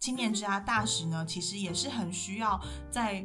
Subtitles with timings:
[0.00, 2.60] 青年之家大使呢，其实也是很需要
[2.90, 3.24] 在。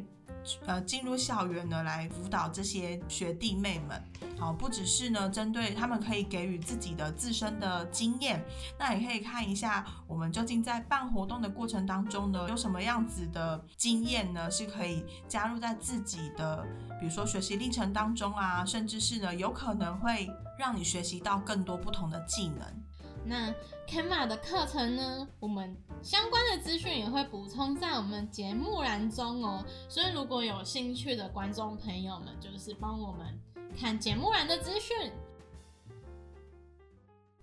[0.64, 4.00] 呃，进入校园呢，来辅导这些学弟妹们，
[4.38, 8.44] 好，不只是呢，针对他们可以给予自己的自身的经验，
[8.78, 16.64] 那也可以看一下我们究竟在办活动的过程当中呢，有什么样子的经验呢，是可以加入在自己的，
[17.00, 22.85] 比如说学习历程当中啊，甚至是呢，有可能会让你学习到更多不同的技能。
[23.28, 23.52] 那
[23.88, 25.28] Canva 的课程呢？
[25.40, 29.64] 我们相关的资讯也会补充在我们节目栏中哦。
[29.88, 33.38] 所以如果有兴趣的观众朋友们，就是帮我们
[33.78, 35.10] 看节目栏的资讯。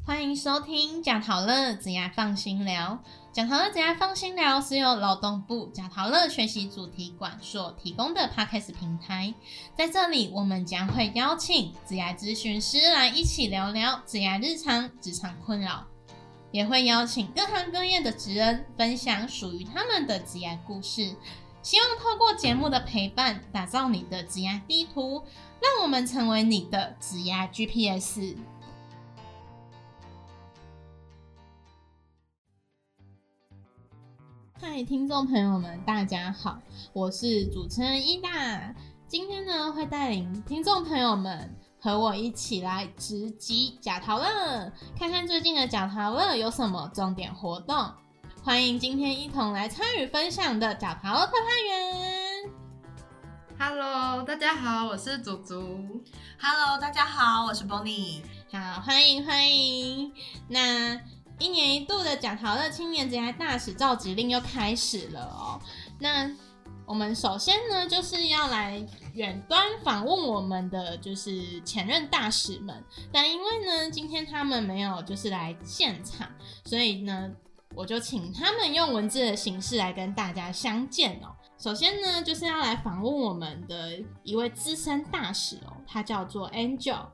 [0.05, 3.03] 欢迎收听讲好了子牙放心聊。
[3.33, 9.33] 贾陶乐子牙放心聊是由劳动部贾陶乐学习主题馆所提供的 Podcast 平台。
[9.75, 15.83] 在这里，我们将会邀请子牙咨询师来一起聊聊子牙日常、职场困扰，
[16.51, 21.15] 也会邀请各行各业的职人分享属于他们的职牙故事。
[21.63, 25.23] 希望透过节目的陪伴，打造你的职牙地图，
[25.59, 28.35] 让我们成为你的职牙 GPS。
[34.65, 36.57] 嗨，听众朋友们，大家好，
[36.93, 38.73] 我是主持人伊大。
[39.09, 47.91] 今天呢，会带领听众朋友们和我一起来直击假桃乐，看看最近的假桃乐有什么重点活动。
[48.41, 52.49] 欢迎今天一同来参与分享的假桃乐特派员。
[53.59, 55.59] Hello，大家好，我是祖祖。
[56.39, 58.21] Hello，大家好，我是 Bonnie。
[58.49, 60.13] 好，欢迎欢迎。
[60.47, 61.01] 那。
[61.39, 65.59] 一年一度的蒋桃乐青年节大使召集令又开始了哦。
[65.99, 66.29] 那
[66.85, 76.29] 我们首先呢，就是要来远端访问我们的就是前任大使们，但因为呢，今天他们没有就是来现场，
[76.65, 77.31] 所以呢，
[77.75, 81.35] 我就请他们用文字的形式来跟大家相见哦。
[81.57, 87.05] 首先呢，就是要来访问我们的一位资深大使哦，他叫做 Angel，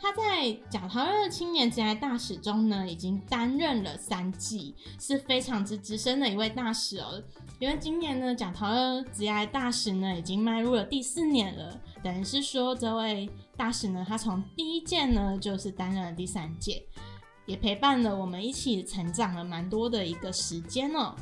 [0.00, 7.22] 他在贾陶乐青年职涯大使中呢，已经担任了三季，是非常之资深的一位大使哦。
[7.58, 16.84] 因为今年呢，贾陶乐职涯大使呢，已经迈入了第四年了，等于是说这位大使呢，他从第一届呢，就是担任了第三届，
[17.46, 21.14] 也陪伴了我们一起成长了蛮多的一个时间哦。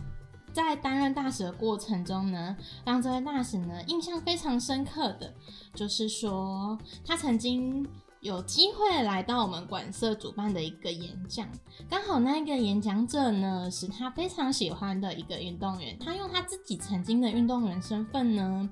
[0.52, 5.32] 在担任大使的过程中呢，让这位大使呢印象非常深刻的，
[5.74, 7.88] 就是说他曾经
[8.20, 11.48] 有机会来到我们馆舍主办的一个演讲，
[11.88, 18.68] 刚好那一个演讲者呢是他非常喜欢的一个运动员，他用他自己曾经的运动员身份呢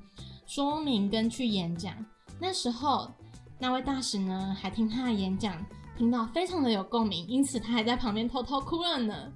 [0.46, 1.94] 说明跟去演讲，
[2.38, 3.10] 那时候
[3.58, 5.56] 那位大使呢还听他的演讲，
[6.00, 9.30] 听到非常的有共鸣，因此他还在旁边偷偷哭了呢。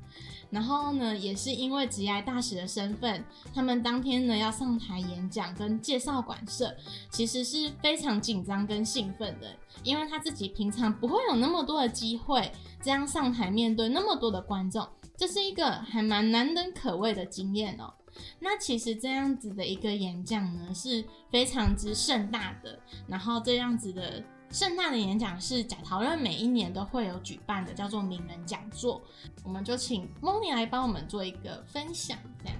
[0.48, 6.74] 然后呢，也是因为职业大使的身份，他们当天呢要上台演讲跟介绍馆舍，
[7.10, 12.50] 其实是非常紧张跟兴奋的，因为他自己平常不会有那么多的机会
[12.80, 14.88] 这样上台面对那么多的观众，
[15.18, 17.92] 这是一个还蛮难能可贵的经验哦。
[18.40, 24.24] 那其实这样子的一个演讲呢，是非常之盛大的，然后这样子的。
[24.50, 29.02] 盛大的演讲是贾陶乐每一年都会有举办的，叫做名人讲座。
[29.42, 32.56] 我们就请 Moni 来帮我们做一个分享，这样。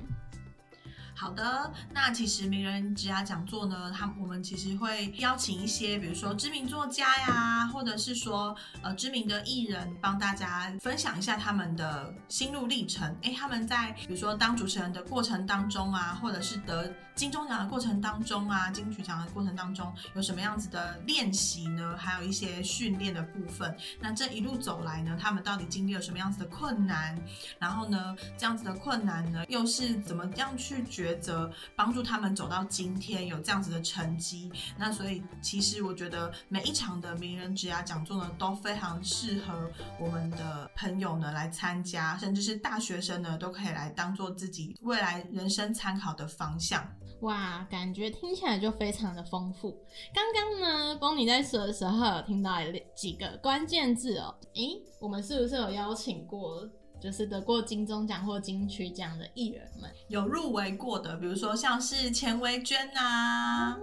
[1.16, 13.16] 好的，那其实名人职涯讲座呢，他我们其实会邀请一些，比如说知名作家呀，或者是说呃知名的艺人，帮大家分享一下他们的心路历程。
[13.22, 21.96] 哎，他们在比如说当主持人的过程当中啊，或者是得金钟奖的过程当中啊，金曲奖的过程当中，有什么样子的练习呢？
[21.96, 23.76] 还有一些训练的部分。
[24.00, 27.20] 那这一路走来呢，他们到底经历了什么样子的困难？
[27.58, 30.84] 然后呢，这样子的困难呢，又是怎么样去？
[30.84, 46.86] 抉择帮助他们走到今天有这样子的成绩，那所以其实我觉得每一场的名人职涯讲座呢都非常适合我们的朋友呢来参加，甚至是大学生呢都可以来当做自己未来人生参考的方向。
[47.20, 49.76] 哇，感觉听起来就非常的丰富。
[50.12, 52.56] 刚刚呢，光你在说的时候有听到
[52.94, 56.68] 几个关键字哦，诶，我们是不是有邀请过？
[57.00, 63.76] 就是得过金钟奖或金曲奖的艺人们，有入围过的，比如说像是钱维娟呐，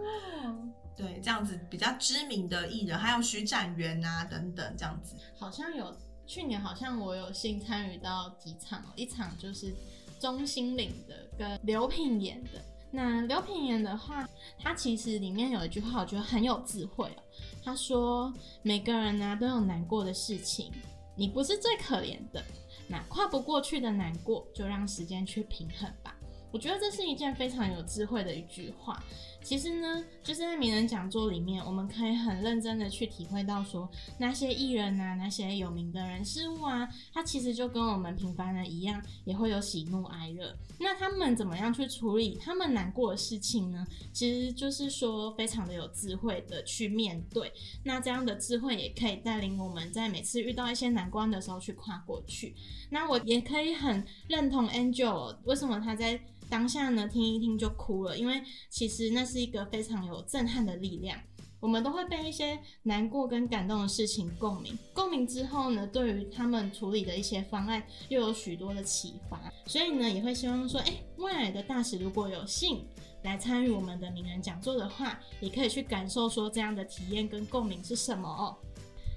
[0.96, 5.16] 对，这样子比较知名的艺人，还有徐展元啊等等，这样子。
[5.38, 5.96] 好像有
[6.26, 9.72] 去年，好像我有幸参与到几场，一场就是
[10.20, 12.50] 钟欣凌的跟刘品言的。
[12.92, 14.28] 那刘品言的话，
[14.60, 17.24] 他其实里面有一句话，我觉得很有智慧哦。
[17.64, 18.34] 他说
[18.64, 20.72] ：“每个人呢都有难过的事情，
[21.16, 22.44] 你不是最可怜的。”
[22.90, 26.14] 那跨不过去的难过，就让时间去平衡吧。
[26.52, 29.02] 我觉得这是一件非常有智慧的一句话。
[29.44, 40.56] 其实呢，就是在名人讲座里面，我们可以很认真的去体会到，说那些艺人啊，那些有名的人事物啊，他其实就跟我们平凡人一样，也会有喜怒哀乐。
[40.80, 43.86] 那他们怎么样去处理他们难过的事情呢？
[44.14, 47.52] 其实就是说，非常的有智慧的去面对。
[47.84, 52.56] 那这样的智慧也可以带领我们在每次遇到一些难关的时候去跨过去。
[52.92, 56.22] 那我也可以很认同 Angel 为什么他在。
[56.50, 61.18] 当下呢，听一听就哭了，因为其实那是一个非常有震撼的力量。
[61.62, 69.40] 我们都会被一些难过跟感动的事情共鸣，共鸣之后呢，对于他们处理的一些方案又有许多的启发。
[69.68, 72.84] 所以呢，也会希望说，哎，未来的大使如果有幸
[73.24, 78.58] 来参与我们的名人讲座的话，也可以去感受说这样的体验跟共鸣是什么哦。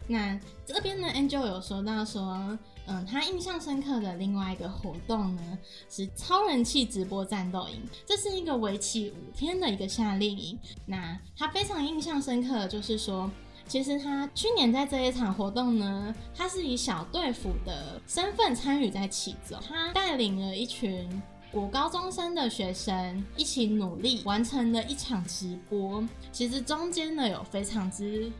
[0.06, 2.58] 那这边呢，Angel 有说到说。
[2.86, 5.58] 嗯，他印象深刻的另外一个活动呢，
[5.88, 7.80] 是超人气直播战斗营。
[8.04, 10.58] 这是一个为期五天的一个夏令营。
[10.84, 13.30] 那他非常印象深刻的就是说，
[13.66, 19.58] 其实他去年在这一场活动呢，他是以小队服的身份参与在其中。
[19.66, 21.08] 他带领了一群
[21.50, 26.06] 国高中生的学生一起努力完成了一场直播。
[26.32, 28.30] 其实中间呢，有非常之。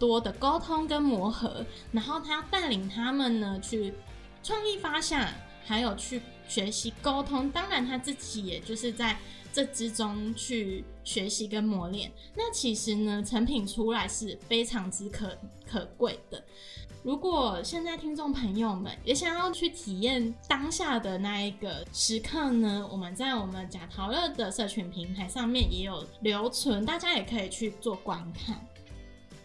[0.00, 3.94] 多的沟通跟磨合，然后他带领他们呢去
[4.42, 5.28] 创意发想，
[5.66, 7.50] 还有去学习沟通。
[7.50, 9.16] 当然他自己也就是在
[9.52, 12.10] 这之中去学习跟磨练。
[12.34, 15.36] 那其实呢，成品出来是非常之可
[15.70, 16.42] 可贵的。
[17.02, 28.66] 如果现在听众朋友们也想要去体验当下的那一个时刻呢，我们在我们贾陶乐的社群平台上面也有留存，大家也可以去做观看。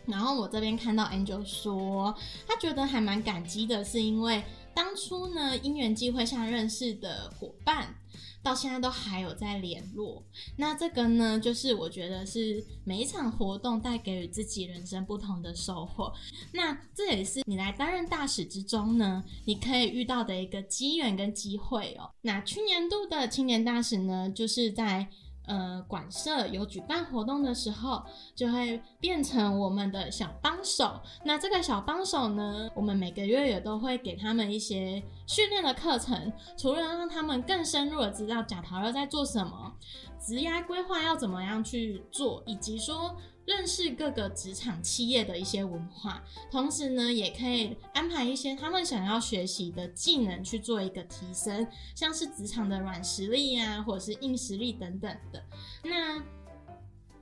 [0.08, 2.16] 然后我这边看到 Angel 说，
[2.48, 4.44] 他觉得还蛮感激的，是因为
[4.74, 7.96] 当初呢因缘际会下认识的伙伴，
[8.44, 10.24] 到现在都还有在联络。
[10.58, 16.14] 那这个呢，就是我觉得是每一场活动带给予自己人生不同的收获。
[16.52, 22.12] 那这也是你来担任大使之中呢，你可以遇到的一个机缘跟机会哦。
[22.22, 25.10] 那去年度的青年大使呢，就是在。
[25.48, 28.04] 呃，馆舍有举办活动的时候，
[28.36, 31.00] 就会变成我们的小帮手。
[31.24, 39.74] 那这个小帮手呢，我们每个月也都会给他们一些训练的课程，除了让他们更深入的知道假桃乐在做什么，
[40.20, 43.16] 职业规划要怎么样去做，以及说。
[43.46, 55.44] 认识各个职场企业的一些文化，同时呢，也可以安排一些他们想要学习的技能去做一个提升，像是职场的软实力呀，或者是硬实力等等的。
[55.84, 56.20] 那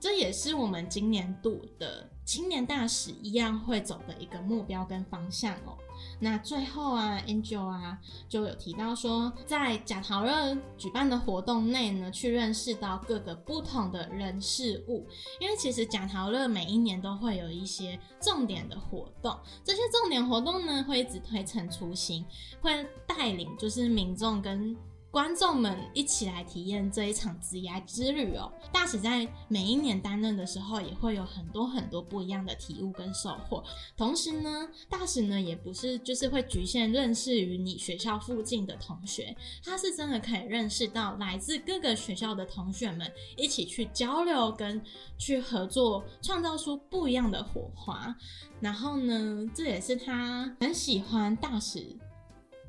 [0.04, 5.78] 这也是我们今年度的青年大使一样会走的一个目标跟方向哦。
[6.20, 7.98] 那最后啊，Angel 啊，
[8.28, 15.08] 就有提到说，在假陶乐举办的活动内呢，去认识到各个不同的人事物。
[15.40, 19.34] 因为其实假陶乐每一年都会有一些重点的活动，
[19.64, 22.22] 这些重点活动呢，会一直推陈出新，
[22.60, 24.76] 会带领就是民众跟。
[25.14, 28.52] 观众们一起来体验这一场职涯之旅哦！
[28.72, 33.62] 大使在每一年担任的时候，也会有很多很多不一样的体悟跟收获。
[33.96, 44.82] 同时呢，大使呢也不是就是会局限认识于你学校附近的同学，他是真的可以认识到来自各个学校的同学们，一起去交流跟
[45.16, 48.12] 去合作，创造出不一样的火花。
[48.58, 51.96] 然后呢，这也是他很喜欢大使。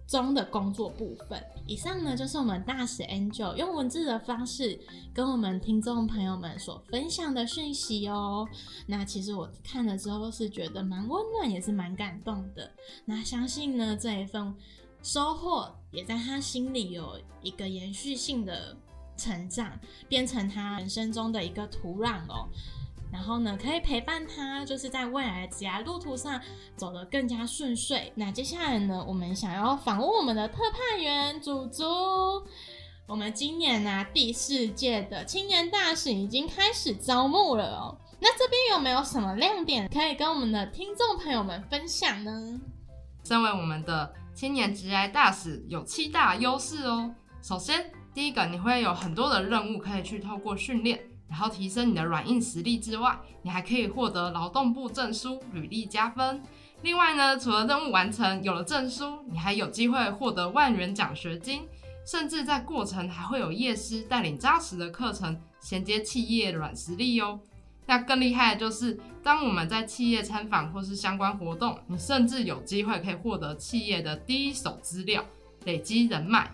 [0.07, 4.79] 中的工作部分，以上呢就是我们大使 Angel 用文字的方式
[5.13, 8.47] 跟我们听众朋友们所分享的讯息哦。
[8.85, 12.71] 那其实我看了之后是觉得蛮温暖，也是蛮感动的。
[13.03, 14.53] 那相信呢这一份
[15.01, 18.77] 收获也在他心里有一个延续性的
[19.17, 22.47] 成长，变成他人生中的一个土壤哦。
[23.15, 26.39] 然后呢，可以陪伴他，就是在未来的职业路途上
[26.75, 28.11] 走得更加顺遂。
[28.13, 31.85] 那接下来呢，我们想要访问我们的特派员祖祖。
[33.07, 37.97] 我们今年呢，第四届的青年大使已经开始招募了哦。
[38.19, 42.59] 那这边有没有什么亮点可以跟我们的听众朋友们分享呢？
[43.23, 47.15] 身为我们的青年职业大使，有七大优势哦。
[47.41, 50.99] 首先，第一个，你会有很多的任务可以去透过训练。
[51.27, 56.41] 然后提升你的软硬实力之外，你还可以获得劳动部证书，履历加分。
[56.81, 61.63] 另外呢，除了任务完成有了证书，你还有机会获得万元奖学金，
[62.05, 67.39] 甚至在过程还会有业师带领扎实的课程，衔接企业软实力哟。
[67.87, 75.23] 那更厉害的就是，当我们在企业参访或是相关活动，你甚至有机会可以获得企业的第一手资料，
[75.65, 76.51] 累积人脉。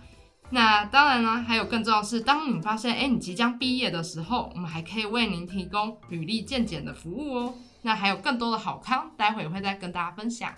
[0.53, 7.53] 那当然呢，还有更重要的是，当你发现哎你即将毕业的时候，我们还可以为您提供履历鉴检的服务哦。
[7.83, 10.53] 那还有更多的好康，待会会再跟大家分享。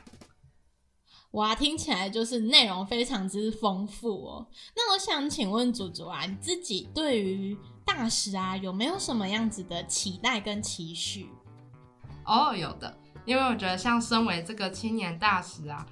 [1.32, 4.48] 哇，听起来就是内容非常之丰富哦。
[4.76, 11.30] 那我想请问祖祖啊，你自己对于大使啊有没有什么样子的期待跟期许？
[12.26, 15.86] 哦，有的，因为我觉得像身为这个青年大使啊。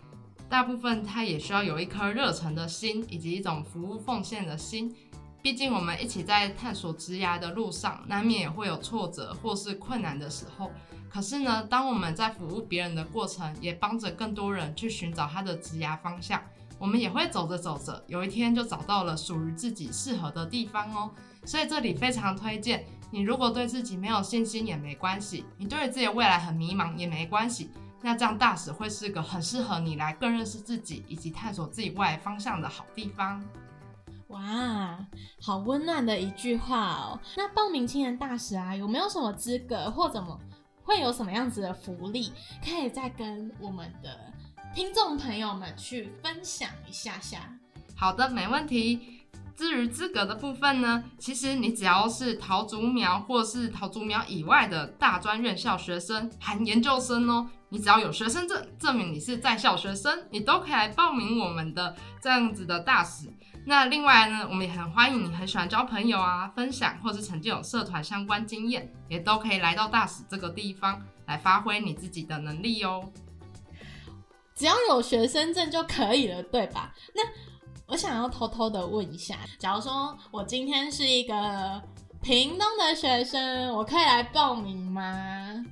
[0.52, 4.94] 大部分他也需要有一颗热忱的心，以及一种服务奉献的心。
[5.42, 10.70] 毕竟我们一起在探索职涯的路上，难免也会有挫折或是困难的时候。
[11.10, 16.42] 可是呢，当我们在服务别人的过程，也帮着更多人去寻找他的职涯方向，
[16.78, 21.10] 我们也会走着走着，有一天就找到了属于自己适合的地方哦。
[21.46, 27.70] 所以这里非常推荐你，如果对自己没有信心也没关系，你对自己的未来很迷茫也没关系。
[28.02, 33.44] 那这样大使会是个很适合你来更认识自己以及探索自己未来方向的好地方。
[34.30, 34.98] 哇，
[35.42, 37.20] 好温暖的一句话哦。
[37.36, 40.40] 那报名青年大使啊，有没有什么资格或怎么
[40.84, 42.32] 会有什么样子的福利，
[42.64, 44.18] 可以再跟我们的
[44.74, 47.54] 听众朋友们去分享一下下？
[47.96, 49.20] 好的，没问题。
[49.54, 57.48] 至于资格的部分呢，其实你只要是桃竹苗或是桃竹苗以外的大专院校学生，含研究生哦。
[57.74, 63.32] 你只要有学生证，证明你是在校学生，你都可以来报名我们的这样子的大使。
[63.66, 73.10] 那另外呢，我们也很欢迎你很喜欢交朋友啊、分享，或是曾经有社团相关经验，也都可以来到大使这个地方来发挥你自己的能力哦。
[74.54, 76.94] 只要有学生证就可以了，对吧？
[77.16, 77.22] 那
[77.88, 81.82] 我想要偷偷的问一下，假如说我今天是一个
[82.22, 85.64] 屏东的学生，我可以来报名吗？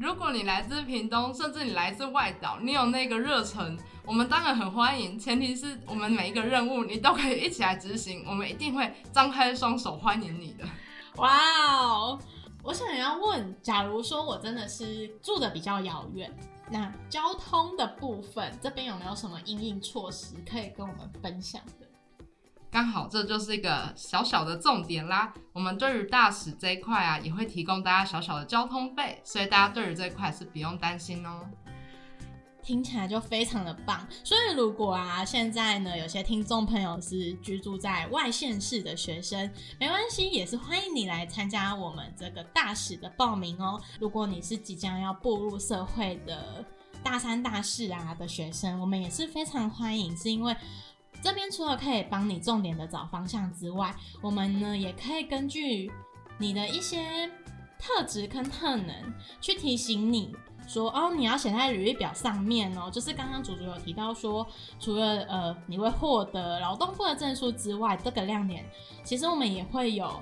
[0.00, 5.18] 如果你来自屏东，甚至你来自外岛，你有那个热忱，我们当然很欢迎。
[5.18, 10.64] 前提是我们每一个任务你都可以一起来执行，我们一定会张开双手欢迎你的。
[11.16, 11.38] 哇
[11.74, 12.18] 哦！
[12.62, 16.34] 我想要问，假如说我真的是住的比较遥远，
[16.70, 21.60] 那交通的部分这边有没有什么应应措施可以跟我们分享？
[22.70, 25.34] 刚好这就是一个小小的重点啦。
[25.52, 31.48] 我们对于大使这一块啊，也会提供大家小小的交通费，所以大家对于这一块是不用担心哦。
[32.62, 34.06] 听起来就非常的棒。
[34.22, 39.50] 所以如果啊，现在呢有些听众朋友是居住在外县市的学生，
[39.80, 43.80] 没关系，也是欢迎你来参加我们这个大使的报名哦。
[43.98, 46.64] 如果你是即将要步入社会的
[47.02, 50.54] 大三、大四啊的学生，我们也是非常欢迎，是因为。
[51.22, 55.90] 这边除了可以帮你重点的找方向之外，我们呢也可以根据
[56.38, 57.30] 你的一些
[57.78, 58.94] 特质跟特能，
[59.40, 60.34] 去提醒你
[60.66, 62.90] 说，哦，你要写在履历表上面哦。
[62.90, 64.46] 就是刚刚祖祖有提到说，
[64.78, 68.64] 除了呃你会获得劳动部的证书之外，这个亮点，
[69.04, 70.20] 其实我们也会有。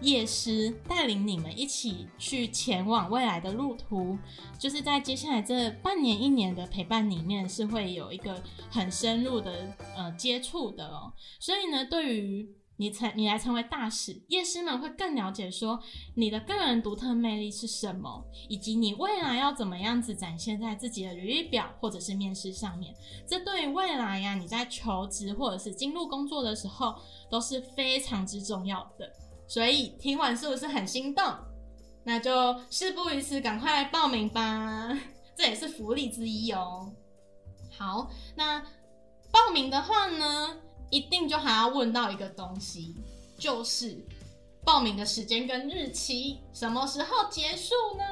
[0.00, 4.16] 夜师带领你们一起去前往未来的路途，
[4.58, 11.12] 就是在接下来这半年一年的陪伴里面，是会有一个很深入的呃接触的哦。
[11.40, 15.80] 所以呢，对于你成你来成为大使，夜师们会更了解说
[16.14, 22.94] 你的个人独特魅力是什么，以及你未来要怎么样子展现在自己的履历表或者是面试上面。
[23.26, 26.94] 这对于未来呀，你在求职或者是进入工作的时候
[27.28, 29.12] 都是非常之重要的。
[29.48, 31.24] 所以听完是不是很心动？
[32.04, 34.96] 那就事不宜迟，赶快报名吧！
[35.36, 36.92] 这也是福利之一哦。
[37.76, 38.60] 好，那
[39.30, 40.56] 报名的话呢，
[40.90, 42.94] 一定就还要问到一个东西，
[43.38, 43.98] 就是
[44.64, 48.04] 报名的时间跟日期，什么时候结束呢？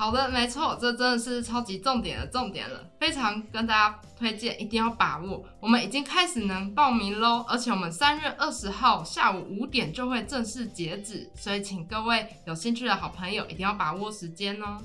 [0.00, 5.44] 好的，没错，这真的是超级重点的重点了，非常跟大家推荐，一定要把握。
[5.60, 14.78] 我们已经开始能报名喽，而且我们三月二十号下午五点就会正式截止，所以请各位有兴趣的好朋友一定要把握时间哦。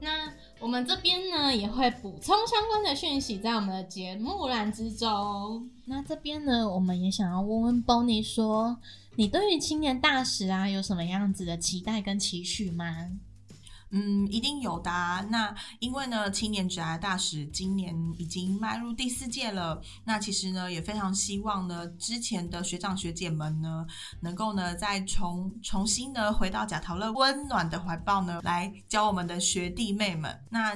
[0.00, 5.68] 那我们这边呢也会补充相关的讯息在我们的节目栏之中。
[5.84, 8.78] 那这边呢，我们也想要问问 Bonnie 说，
[9.16, 13.10] 你对于青年大使啊有什么样子的期待跟期许吗？
[13.96, 14.90] 嗯，一定有的。
[15.30, 19.80] 那因为呢，青年职涯大使今年已经迈入第四届了。
[20.04, 23.86] 那其实呢，也非常希望呢，之前的学长学姐们呢，
[24.18, 30.40] 能够呢，再重重新呢，回到贾陶乐温暖的怀抱呢，来教我们的学弟妹们。
[30.50, 30.74] 那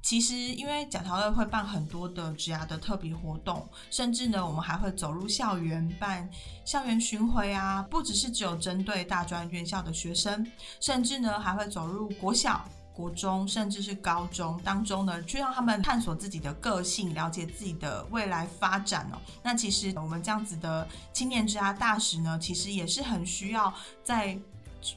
[0.00, 6.26] 其实，因为讲桃乐会办很多的职涯的特别活动，甚至呢，我们还会走入校园办
[6.64, 10.46] 校园巡回啊，不只是只有针对大专院校的学生，
[10.80, 12.64] 甚至呢，还会走入国小、
[12.94, 19.18] 国中，甚至是高中当中呢，去让他们探索自己的个性，了解自己的未来发展哦。
[19.42, 24.38] 那其实我们这样子的青年职涯大使呢，其实也是很需要在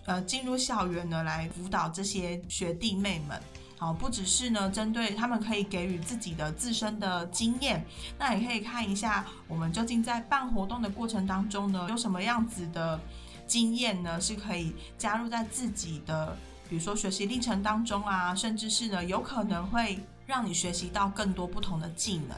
[0.06, 3.42] 呃进入校园呢，来辅导这些学弟妹们。
[3.82, 7.84] 好，不只是呢，针对他们可以给予自己的自身的经验，
[8.20, 13.00] 那也可以看一下我们究竟在办活动的过程当中呢，有什么样子的
[13.48, 16.38] 经验呢，是可以加入在自己的，
[16.70, 22.38] 比如说学习历程当中啊，甚至是呢，有可能会让你学习到更多不同的技能，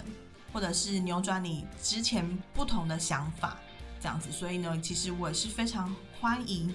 [0.53, 3.57] 或者是扭转你之前不同的想法，
[3.99, 4.31] 这样子。
[4.31, 6.73] 所以呢，其实我也是非常欢迎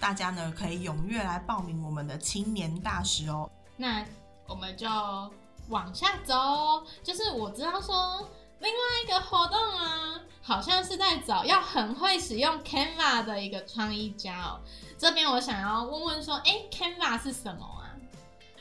[0.00, 3.50] 大家呢，可以踊跃来报名我们的青年大使哦。
[3.76, 4.04] 那
[4.46, 4.88] 我们就
[5.68, 8.28] 往下走，就是我知道说
[8.60, 14.60] 另外一个活动啊，好像是在找要很会使用 Canva 的一个创意家哦。
[14.98, 17.90] 这边我想要问问说，哎，Canva 是什么啊？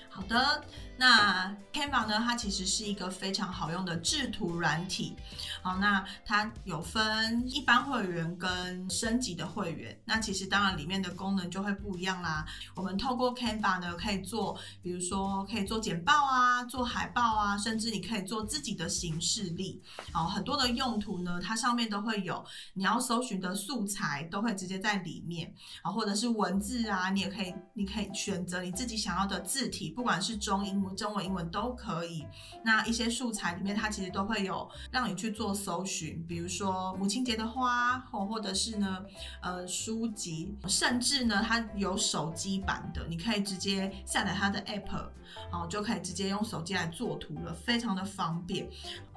[0.09, 0.63] 好的。
[0.95, 2.19] 那 Canva 呢？
[2.19, 5.15] 它其实是一个非常好用的制图软体。
[5.63, 9.99] 好，那它有分一般会员跟升级的会员。
[10.05, 12.45] 那其实当然里面的功能就会不一样啦。
[12.75, 19.81] 我们透过 Canva 呢，可以做，比如说可以做简报啊，做海报啊，甚至你可以做自己的形式力。
[20.11, 25.51] 好，很多的用途呢，它上面都会有你要搜寻的素材，都会直接在里面。
[25.81, 30.82] 啊，或者是文字啊，你也可以，你可以选择你自己想要的字体，不管是中英。
[30.91, 32.25] 中文、英文都可以。
[32.63, 39.03] 那一些素材里面，它其实都会有让你去做搜寻，比如说母亲节的花，或或者是呢，
[39.41, 45.09] 呃，书籍，甚至呢，它有手机版的，你可以直接下载它的 app，
[45.51, 48.69] 哦，就可以直接用手机来做图了，非常的方便。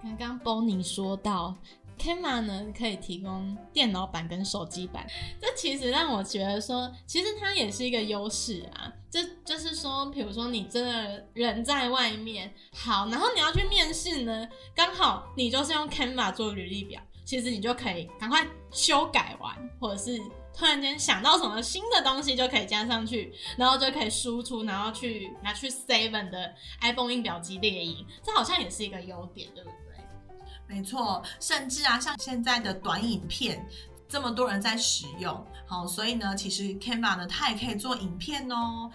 [0.03, 1.57] 刚刚 Bonnie 说到。
[1.99, 5.07] Canva 呢可以提供电脑版跟手机版，
[5.41, 8.93] 这其实让我觉得说，其实它也是一个优势啊。
[9.11, 20.19] 这就是说，比如说你真的人在外面，好，然后你要去面试呢，刚好你就是用 Canva 做履历表，其实你就可以赶快修改完，或者是
[20.55, 29.86] 突然间想到什么新的东西就可以加上去，然后就可以输出，然后去拿去 Seven 的 iPhone 印表机列印，这好像也是一个优点，对不对？
[30.69, 33.67] 没错，甚至啊，像现在的短影片，
[34.09, 38.91] 这么多人在使用，好，所以呢，其实 Canva 呢，它也可以做影片哦。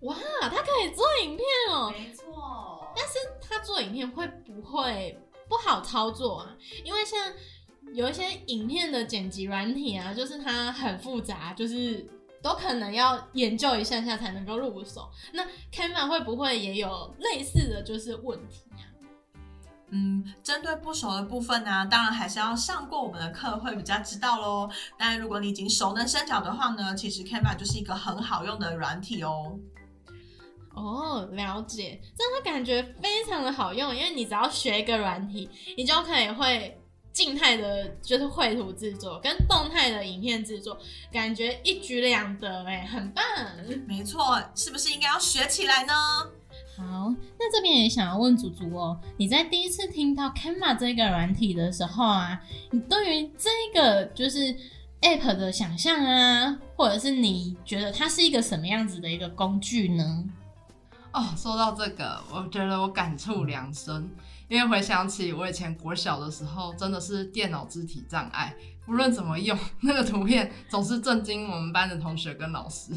[0.00, 1.90] 哇，它可以做影片哦。
[1.90, 2.92] 没错。
[2.96, 6.56] 但是它做影片会不会不好操作啊？
[6.84, 7.18] 因为像
[7.94, 12.06] 有一些影片的剪辑软体啊，就是它很复杂，就是
[12.42, 15.10] 都可能要研究一下下才能够入手。
[15.32, 18.87] 那 Canva 会不会也有类似的就是问题啊？
[19.90, 24.68] 嗯，针对不熟的部分呢，当然还是要上过我们的课会比较知道喽。
[24.98, 29.58] 但如果你已经熟能生巧的话呢，其实 Canva 就是一个很好用的软体哦。
[30.74, 36.78] 哦，了解，真的感觉非常的好用，因为你只要学一个软体，你就可以会
[37.12, 40.78] 静态的，就是绘图制作跟动态的影片制作，
[41.10, 43.24] 感觉一举两得，哎，很棒。
[43.88, 45.92] 没错，是不是应该要学起来呢？
[46.78, 54.54] 好，那这边也想要问祖祖哦，你在第一次听到 Canva 这个软体的时候啊，你对于这个就是
[55.02, 60.24] App 的想象啊，或者是你觉得它是一个什么样子的一个工具呢？
[61.12, 64.08] 哦，说到这个，我觉得我感触良深，
[64.46, 68.54] 因为回想起我以前国小的时候，真的是电脑肢体障碍，
[68.86, 72.92] 无论怎么用那个图片，总是震惊我们班的同学跟老师。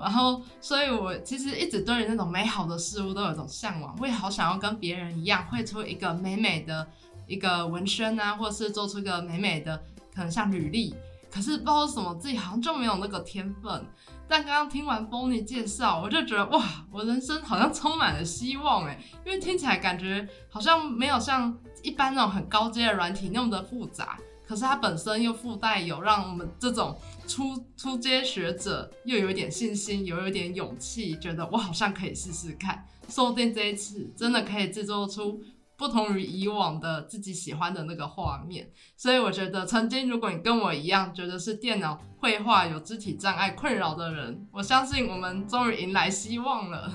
[0.00, 6.88] 然后，所以我其实一直对于那种美好的事物都有一种向往，我也好想要跟别人一样，绘出一个美美的
[7.26, 9.76] 一个纹身啊，或是做出一个美美的，
[10.14, 10.94] 可能像履历。
[11.32, 13.86] 可是不知道什么，自己好像就没有那个天分。
[14.26, 24.18] 但刚刚听完 Bonnie 介绍，我就觉得哇，我人生好像充满了希望哎，因为听起来感觉好像没有像一般那种很高阶的软体那么的复杂。
[24.44, 26.98] 可是它本身又附带有让我们这种
[27.30, 35.40] 初初阶学者又有点信心，又有点勇气，觉得我好像可以试试看，说不定这一次真的可以制作出
[35.76, 38.68] 不同于以往的自己喜欢的那个画面。
[38.96, 46.92] 所以我觉得，曾经如果你跟我一样觉得是电脑绘画有肢体障碍困扰的人，我相信我们终于迎来希望了。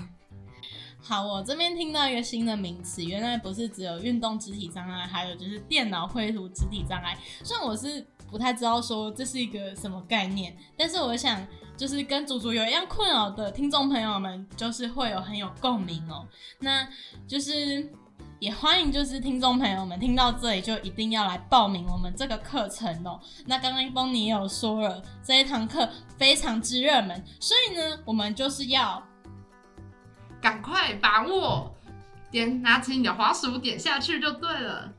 [0.99, 7.17] 好，我这边听到一个新的名词，原来不是只有运动肢体障碍，还有就是电脑绘图肢体障碍。
[7.43, 10.53] 虽然我是不太知道说这是一个什么概念。
[10.75, 16.27] 但是我想，就是跟祖祖有一样困扰的听众朋友们，就是会有很有共鸣哦。
[16.59, 16.85] 那
[17.25, 17.89] 就是
[18.39, 23.17] 也欢迎，就是听众朋友们听到这里就一定要来报名我们这个课程哦。
[23.45, 29.01] 那刚刚邦尼也有说了，这一堂课非常之热门，所以呢，我们就是要
[30.41, 31.73] 赶快把握，
[32.29, 34.91] 点拿起你的滑鼠点下去就对了。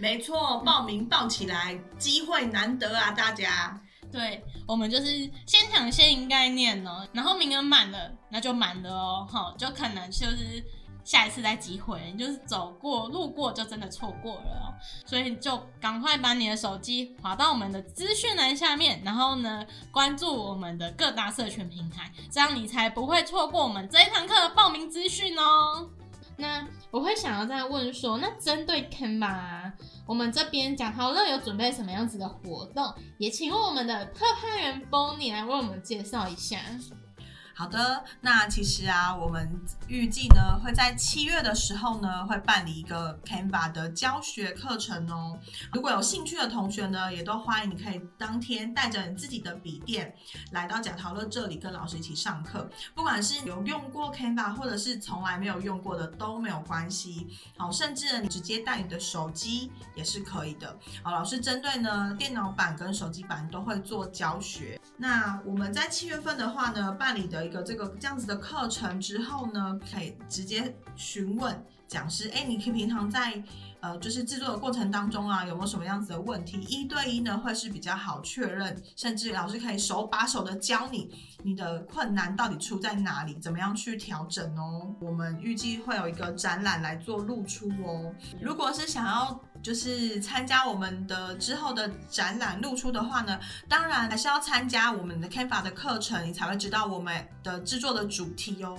[0.00, 3.78] 没错，报名报起来，机会难得啊，大家。
[4.10, 10.64] 对，我们就是先抢先赢概念哦，然后名额满了，那就满了哦，好，就可能就是
[11.04, 14.74] 下一次再机会，就是走过路过就真的错过了哦，
[15.06, 25.88] 所以就赶快把你的手机滑到我们的资讯栏下面，然后呢关注我们的各大社群平台，这样你才不会错过我们这一堂课的报名资讯哦。
[26.40, 29.72] 那我会想要再问说，那针对 Canva，
[30.06, 32.92] 我们这边讲好乐有准备什么样子的活动？
[33.18, 36.58] 也请问我们的特派员 Bonnie 来为我们介绍一下。
[37.54, 45.38] 好的，那其实啊，我们预计呢会在七月的时候呢会办理一个 Canva 的教学课程哦。
[45.72, 50.14] 如果有兴趣的同学呢，也都欢迎你可以当天带着你自己的笔电
[50.52, 52.70] 来到贾陶乐这里跟老师一起上课。
[52.94, 57.28] 不管是有用过 Canva 或者是从来没有用过的都没有关系。
[57.58, 60.74] 好，甚至你直接带你的手机也是可以的。
[61.02, 64.80] 好，老师针对呢电脑版跟手机版都会做教学。
[64.96, 67.39] 那我们在七月份的话呢办理的。
[67.44, 73.42] 一个这个这样子的课程之后呢，可以直接询问讲师，哎，你可以平常在
[73.80, 76.60] 呃就是制作的过程当中啊，有没有什么样子的问题？
[76.62, 81.10] 一对一呢会是比较好确认，甚至老师可以手把手的教你，
[81.42, 84.94] 你的困难到底出在哪里，怎么样去调整哦。
[85.00, 88.14] 我们预计会有一个展览来做露出哦。
[88.40, 98.76] 如果是想要就是参加我们的之后的展览露出的话呢，当然还是要参加我们的 Canva 的课程，你才会知道我们的制作的主题哦。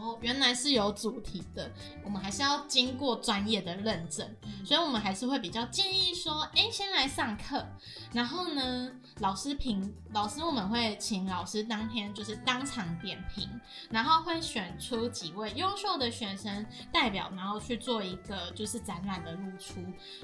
[0.00, 1.70] 哦，原来是有主题的，
[2.04, 4.28] 我们还是要经过专业的认证，
[4.64, 7.66] 所以我们还是会比较建议说，哎，先来上课，
[8.12, 13.48] 然后呢，老师评，老师我们会请老师当天就是当场点评，
[13.90, 19.74] 然后会选出几位优秀的学生代表，然后去做一个就是展览的露出，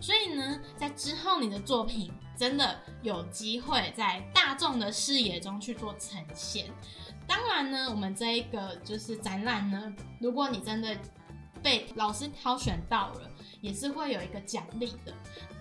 [0.00, 6.72] 所以呢，在之后你的作品真的有机会在大众的视野中去做呈现。
[7.26, 10.96] 当然呢，我们这一个就是展览呢，如果你真的
[11.62, 15.12] 被老师挑选到了，也是会有一个奖励的。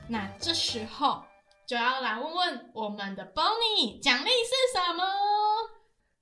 [0.08, 1.24] 那这时候
[1.66, 5.04] 就要来问问我们的 Bonnie，奖励是什么？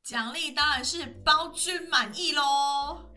[0.03, 3.09] 奖励当然是包君满意喽。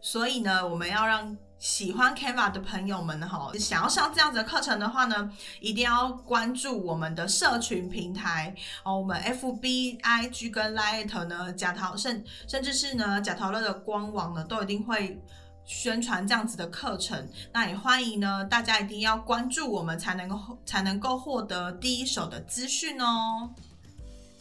[0.00, 1.36] 所以呢，我们要让。
[1.58, 8.98] 喜欢 Canva 的朋友们哈，想要上这样子的课程的话呢，一定要关注我们的社群平台哦。
[8.98, 15.18] 我们 FB、IG 跟 Light 呢，贾陶甚甚至是呢贾陶乐的官网呢，都一定会
[15.64, 17.26] 宣传这样子的课程。
[17.52, 23.50] 那也欢迎呢，大家一定要关注我们，才能够才能够获得第一手的资讯哦。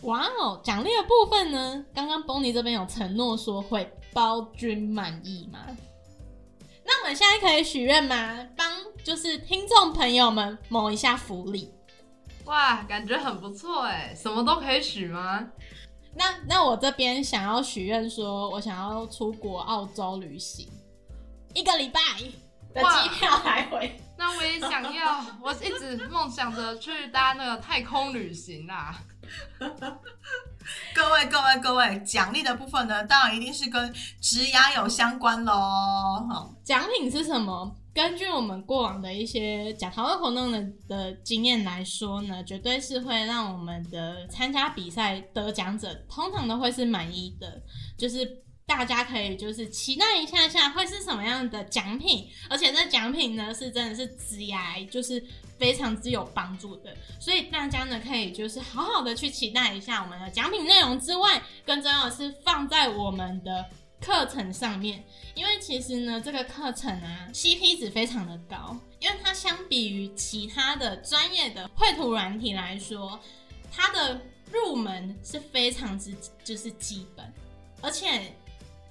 [0.01, 5.59] 哇哦，奖励的部分呢，刚刚 Bonnie 这边有承诺说会包君满意吗？
[6.95, 8.47] 那我们现在可以许愿吗？
[8.55, 8.71] 帮
[9.03, 11.69] 就是听众朋友们谋一下福利。
[12.45, 15.45] 哇，感觉很不错哎，什么都可以许吗？
[16.15, 20.69] 那那我这边想要许愿，说我想要出国澳洲旅行
[21.53, 21.99] 一个礼拜
[22.73, 23.99] 的机票来回。
[24.17, 28.95] 那我也想要，我一直梦想着去搭那个太空旅行 啦。
[30.93, 35.53] 各位各位各位，奖励的部分呢，当然一定是跟职涯有相关喽。
[35.53, 37.75] 好，奖品是什么？
[37.93, 47.61] 根据我们过往的一些讲讨论活动的的经验来说呢，绝对是会让我们的参加比赛得奖者通常都会是满意的，
[47.97, 48.44] 就是。
[48.67, 53.53] 大家可以就是期待一下下会是什么样的奖品，而且这奖品呢？
[53.53, 55.23] 是真的是致癌，就是
[55.59, 63.69] 非常之有帮助的，所以大家呢可以就是好好的去期待一下我们的奖品内容之外，更重要的是放在我们的
[64.01, 65.03] 课程上面，
[65.35, 73.19] 因为其实呢这个课程啊 CP 值非常的高，因为它相比于其他的专业的绘图软体来说，
[73.71, 74.19] 它的
[74.51, 77.31] 入门是非常之就是基本，
[77.81, 78.33] 而且。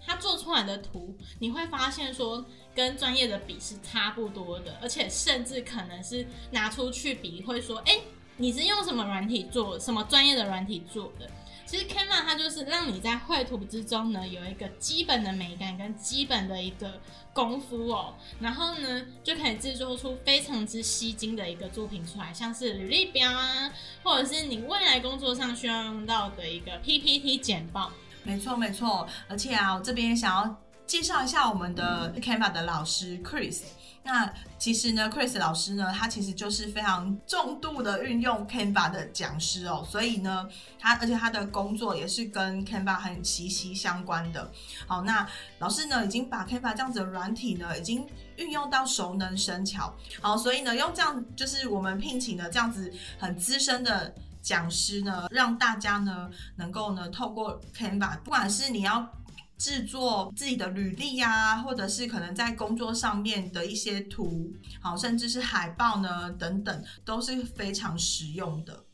[0.06, 7.98] 他做出来的图，你会发现说跟专业的比是差不多的，而且甚至可能是拿出去比，会说，哎，
[8.36, 11.30] 你是用什么软体做，什么专业的软体做的？
[11.66, 17.00] 其实 Canva 它就是让你在绘图之中呢有一个基本的美感跟基本的一个
[17.32, 27.90] 功夫哦，然后呢就可以制作出非常之吸睛的一个作品出来，像是履历表啊，或者是你未来工作上需要用到的一个 PPT 简报。
[28.24, 30.56] 没错没错，而且啊，我这边想要
[30.86, 33.60] 介绍一下我们的 Canva 的老师 Chris。
[34.06, 40.46] 那其实呢，Chris 老师呢，他其实就是非常重度的运用 Canva 的讲师哦，所以呢，
[40.78, 44.50] 他而且他的工作也是跟 Canva 很息息相关的。
[44.86, 45.26] 好，那
[45.58, 48.06] 老师呢，已经把 Canva 这样子的软体呢，已经
[48.36, 49.94] 运用到熟能生巧。
[50.20, 59.10] 好，所以呢，用这样就是我们聘请的这样子很资深的讲师呢，让大家呢能够呢透过 Canva，不管是你要。
[59.56, 64.52] 制作自己的履历呀，或者是可能在工作上面的一些图，
[64.82, 68.84] 好，甚至是海报呢，等等，都是非常实用的。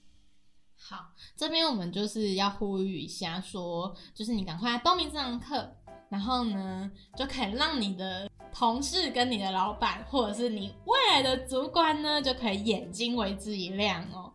[0.77, 5.75] 好，这边我们就是要呼吁一下，说就是你赶快来报名这堂课，
[6.11, 14.35] 然后呢，就可以让你的同事跟你的老板，或者是你未来的主管呢，就可以眼睛为之一亮哦。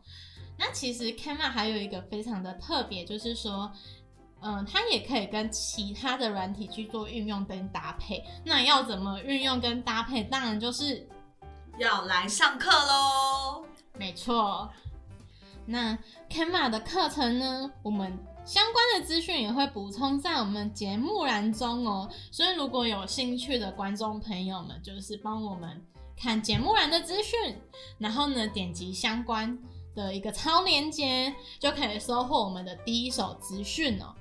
[0.57, 3.71] 那其实 Canva 还有一个非常的特别，就是说。
[4.41, 8.23] 嗯，它也可以跟其他的软体去做运用跟搭配。
[8.43, 10.23] 那要怎么运用跟搭配？
[10.25, 11.07] 当然就是
[11.79, 13.65] 要来上课喽。
[13.97, 14.69] 没错。
[15.65, 15.97] 那
[16.29, 17.71] Canva 的课程呢？
[17.81, 18.15] 我们
[18.45, 22.07] 相关的资讯也会补充在我们节目栏中哦。
[22.29, 25.83] 所以如果有兴趣的观众朋友们，就是帮我们
[26.15, 27.59] 看节目栏的资讯，
[27.97, 29.57] 然后呢点击相关
[29.95, 34.13] 的一个超链接，就可以收获我们的第一手资讯哦。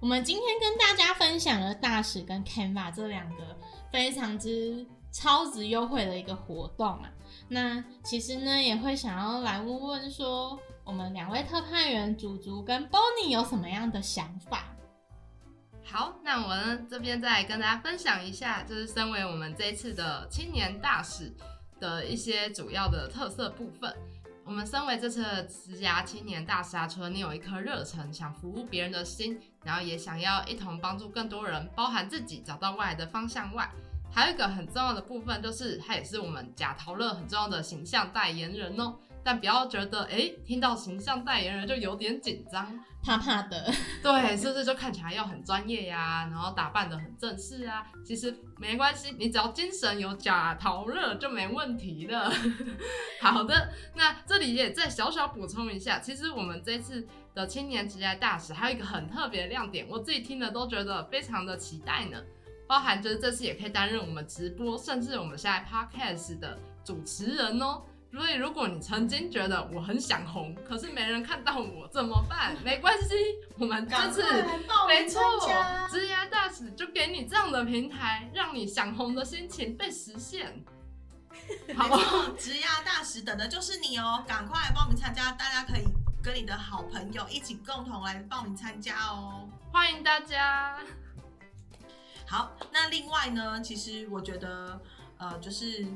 [0.00, 3.56] 我们今天跟大家分享了大使跟 Canva 这两个
[3.92, 7.12] 非常之超值优惠的一个活动啊。
[7.48, 14.74] 那其实呢，也会想要来问问说，我们两位特派员祖祖跟 Bonnie 有什么样的想法？
[15.84, 21.34] 好，那我们这边再跟大家分享一下，就是身为我们这一次的青年大使
[21.80, 23.92] 的一些主要的特色部分。
[24.50, 33.70] 我们身为这次的职涯青年大使啊，除了你有一颗热忱，想服务别人的心，然后也想要一同帮助更多人，包含自己找到未来的方向外，
[34.12, 38.96] 还有一个很重要的部分，就是他也是我们贾陶乐很重要的形象代言人哦。
[39.24, 42.78] 但不要觉得，哎，听到形象代言人就有点紧张。
[43.02, 46.28] 怕怕的， 对，是不是就看起来要很专业呀？
[46.30, 47.86] 然后打扮的很正式啊？
[48.04, 52.30] 其实没关系，你只要精神有假陶热就没问题的。
[53.22, 62.18] 好的，那这里也再小小补充一下，其实我们这次的青年职业大使还有一个很特别的亮点，我自己听了都觉得非常的期待呢。
[62.68, 67.82] 包含就是这次也可以担任我们直播，甚至我们现在 podcast 的主持人哦。
[68.12, 72.56] 所以，如果你曾经觉得我很想红，可是没人看到我怎么办？
[72.64, 73.14] 没关系，
[73.56, 74.22] 我们这次
[74.88, 75.20] 没错，
[75.88, 80.64] 职涯大使就给你这样的平台，让你想红的心情被实现。
[81.76, 82.28] 好不好？
[82.36, 85.30] 职涯大使等的就是你哦，赶快来报名参加！
[85.32, 85.84] 大家可以
[86.20, 90.76] 跟你的好朋友一起共同来报名参加哦，欢迎大家。
[92.26, 94.80] 好，那另外呢，其实我觉得，
[95.18, 95.86] 呃，就是。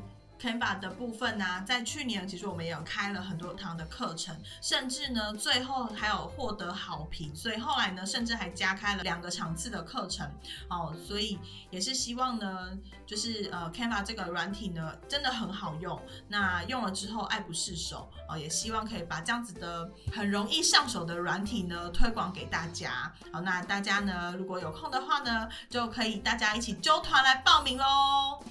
[0.45, 10.31] Canva 的部分呢，在去年其实我们也有开了很多堂的课程，甚至呢最后还有获得好评，所以后来呢甚至还加开了两个场次的课程
[10.69, 11.39] 哦，所以
[11.71, 23.11] 也是希望呢，就是呃 Canva 这个软体呢真的很好用，那用了之后爱不释手哦，也希望可以把这样子的很容易上手的软体呢推广给大家。
[23.33, 28.45] 好，那大家呢如果有空的话呢，就可以大家一起揪团来报名喽。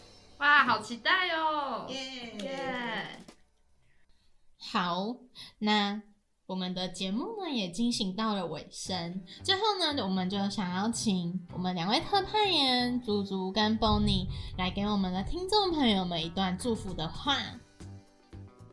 [0.43, 1.87] 哇，好期待哦！
[1.87, 3.17] 耶！
[4.59, 5.15] 好，
[5.59, 6.01] 那
[6.45, 9.23] 我们的节目呢也进行到了尾声。
[9.41, 14.27] 最后呢，我们就想要请我们两位特派员祖祖跟 Bonnie
[14.57, 17.37] 来给我们的听众朋友们一段祝福的话。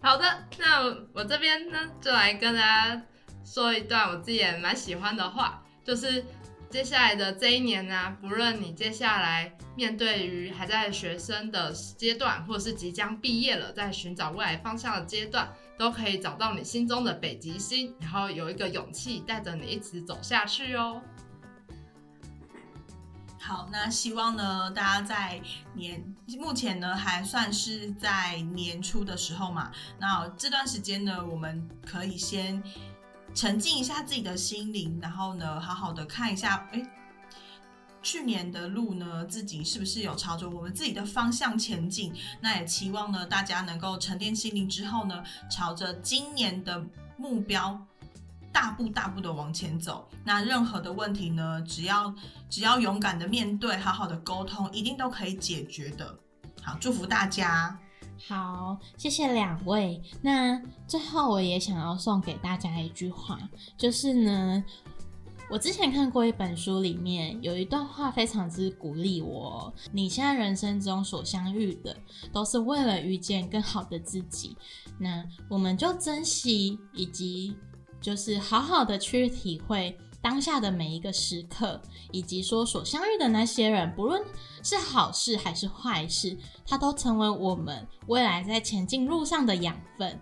[0.02, 0.24] 好的，
[0.58, 0.82] 那
[1.14, 3.00] 我这边呢就来跟大家
[3.44, 6.24] 说一段我自己也蛮喜欢的话，就是。
[6.70, 21.02] 接下来的这一年呢，不论你接下来面对于还在学生的阶段，或是即将毕业了，在寻找未来方向的阶段，都可以找到你心中的北极星，然后有一个勇气带着你一直走下去哦。
[23.40, 25.40] 好，那希望呢，大家在
[25.74, 32.62] 年目前呢还算是在年初的时候嘛，那这段时间呢，我们可以先。
[33.40, 36.82] 沉浸一下自己的心灵，然后呢，好好的看一下，哎，
[38.02, 42.12] 去年的路呢，自己是不是有朝着我们自己的方向前进？
[42.42, 46.84] 那也期望呢，大家能够沉淀心灵之后呢，朝着今年的
[47.16, 47.80] 目标
[48.52, 50.06] 大步大步的往前走。
[50.22, 52.14] 那任何的问题呢，只要
[52.50, 56.14] 只要勇敢的面对，好好的沟通，一定都可以解决的。
[56.60, 57.78] 好，祝福大家。
[58.28, 60.00] 好，谢谢两位。
[60.22, 63.38] 那最后我也想要送给大家一句话，
[63.76, 64.62] 就是呢，
[65.50, 71.96] 我之前看过一本书，里面有一段话非常之鼓励我：你现在人生中所相遇的，
[72.32, 74.56] 都是为了遇见更好的自己。
[74.98, 77.56] 那我们就珍惜，以及
[78.00, 79.98] 就是好好的去体会。
[80.22, 81.80] 当下的每一个时刻，
[82.10, 84.22] 以及说所相遇的那些人，不论
[84.62, 90.20] 是好事还是坏事，它都成为我们未来在前进路上的养分。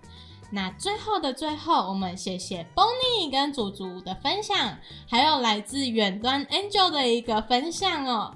[0.50, 8.34] 那最后的最后，我们谢谢 Bonnie 跟祖祖的分享，还有来自远端 Angel 的一个分享哦。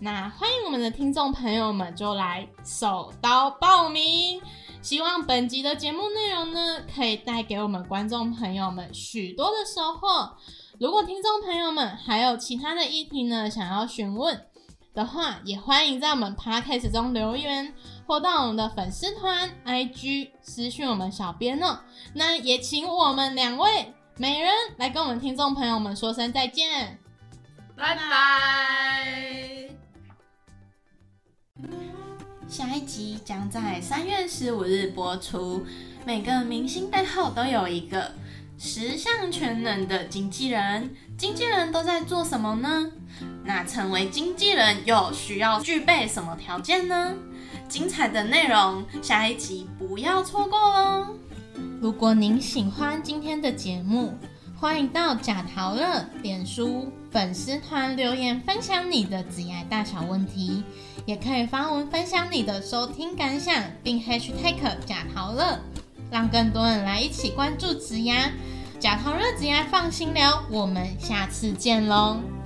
[0.00, 4.40] 那欢迎我们的听众朋友们就来手刀报名，
[4.80, 10.36] 希望本集的节目内容呢，可以带给我们观众朋友们许多的收获。
[10.80, 14.46] 如果听众朋友们还有其他的议题呢，想要询问
[14.94, 17.74] 的话，也欢迎在我们 podcast 中留言，
[18.06, 21.80] 或到我们的粉丝团 IG 私讯我们小编哦。
[22.14, 27.00] 那也请我们两位美人来跟我们听众朋友们说声再见，
[27.76, 29.70] 拜拜。
[32.46, 35.66] 下一集将在三月十五日播出。
[36.06, 38.12] 每个明星背后都有一个。
[38.60, 42.90] 十项全能的经纪人，经纪人都在做什么呢？
[43.44, 47.14] 那成为经纪人又需要具备什么条件呢？
[47.68, 51.06] 精彩的内容，下一集不要错过哦！
[51.80, 54.12] 如果您喜欢今天的节目，
[54.58, 60.64] 欢迎到贾桃乐脸书粉丝团留言分享你的职业大小问题，
[61.06, 65.60] 也可以发文分享你的收听感想，并 #hashtag 贾桃乐。
[66.10, 68.30] 让更多人来一起关注植牙，
[68.78, 72.37] 假头热植牙放心聊，我们下次见喽。